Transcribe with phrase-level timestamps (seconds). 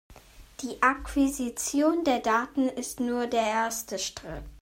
[0.63, 4.41] Die Akquisition der Daten ist nur der erste Schritt.